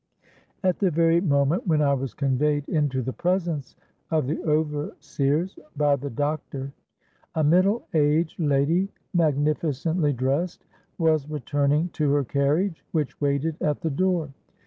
"At 0.63 0.79
the 0.79 0.89
very 0.89 1.21
moment 1.21 1.67
when 1.67 1.79
I 1.79 1.93
was 1.93 2.15
conveyed 2.15 2.67
into 2.67 3.03
the 3.03 3.13
presence 3.13 3.75
of 4.09 4.25
the 4.25 4.41
overseers 4.41 5.59
by 5.77 5.95
the 5.95 6.09
doctor, 6.09 6.73
a 7.35 7.43
middle 7.43 7.85
aged 7.93 8.39
lady, 8.39 8.89
magnificently 9.13 10.11
dressed, 10.13 10.65
was 10.97 11.29
returning 11.29 11.89
to 11.89 12.11
her 12.13 12.23
carriage 12.23 12.83
which 12.91 13.21
waited 13.21 13.57
at 13.61 13.81
the 13.81 13.91
door. 13.91 14.31